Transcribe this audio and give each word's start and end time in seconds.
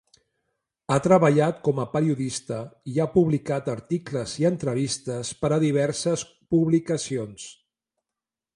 Ha 0.93 0.95
treballat 1.07 1.59
com 1.67 1.81
a 1.81 1.85
periodista 1.91 2.57
i 2.93 2.97
ha 3.03 3.07
publicat 3.17 3.69
articles 3.75 4.35
i 4.45 4.47
entrevistes 4.51 5.33
per 5.43 5.55
a 5.59 5.63
diverses 5.65 6.25
publicacions. 6.57 7.47